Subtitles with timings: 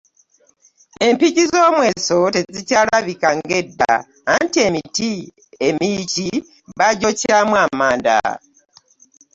[1.07, 3.93] Empiki z'omweso tezikyalabika ng'edda,
[4.33, 5.09] anti emiti
[5.67, 6.27] emiyiki
[6.77, 8.17] baagyokyamu amanda.